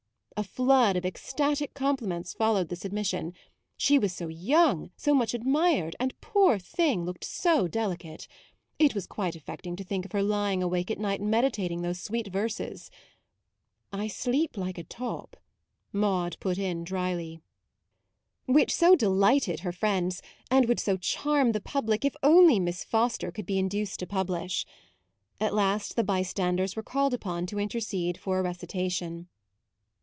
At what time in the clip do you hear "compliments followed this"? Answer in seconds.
1.75-2.83